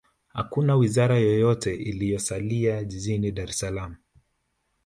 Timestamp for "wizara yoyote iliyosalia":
0.75-2.83